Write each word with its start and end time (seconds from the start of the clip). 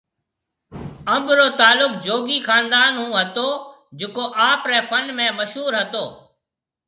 انب 1.13 1.29
رو 1.39 1.47
تعلق 1.61 1.91
جوگي 2.05 2.39
خاندان 2.47 2.91
ھونھتو 3.01 3.47
جڪو 3.99 4.23
آپري 4.49 4.79
فن 4.89 5.05
۾ 5.19 5.25
مشھور 5.39 5.71
ھتو 5.79 6.05